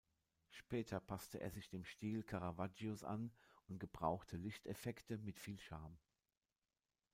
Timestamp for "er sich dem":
1.41-1.85